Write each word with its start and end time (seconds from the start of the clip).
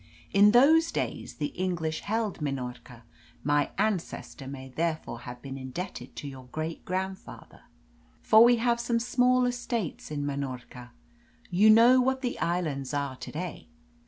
In 0.33 0.49
those 0.49 0.91
days 0.91 1.35
the 1.35 1.49
English 1.49 1.99
held 1.99 2.41
Minorca; 2.41 3.03
my 3.43 3.69
ancestor 3.77 4.47
may 4.47 4.67
therefore 4.69 5.19
have 5.29 5.43
been 5.43 5.59
indebted 5.59 6.15
to 6.15 6.27
your 6.27 6.45
great 6.45 6.83
grandfather, 6.85 7.61
for 8.19 8.43
we 8.43 8.55
have 8.55 8.79
some 8.79 8.97
small 8.99 9.45
estates 9.45 10.09
in 10.09 10.25
Minorca. 10.25 10.91
You 11.51 11.69
know 11.69 12.01
what 12.01 12.21
the 12.23 12.39
islands 12.39 12.95
are 12.95 13.15
to 13.17 13.31
day. 13.31 13.67